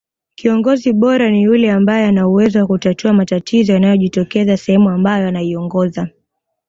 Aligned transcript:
kiongozi 0.35 0.93
bora 0.93 1.29
ni 1.29 1.43
yule 1.43 1.71
ambae 1.71 2.05
ana 2.05 2.27
uwezo 2.27 2.59
wa 2.59 2.67
kutatua 2.67 3.13
matatizo 3.13 3.73
yanayojitokeza 3.73 4.57
sehemu 4.57 4.89
ambayo 4.89 5.27
anaiongoza 5.27 6.07